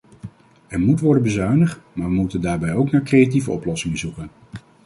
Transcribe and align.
Er 0.67 0.79
moet 0.79 0.99
worden 0.99 1.23
bezuinigd, 1.23 1.79
maar 1.93 2.07
we 2.07 2.13
moeten 2.13 2.41
daarbij 2.41 2.73
ook 2.73 2.91
naar 2.91 3.03
creatieve 3.03 3.51
oplossingen 3.51 3.97
zoeken. 3.97 4.29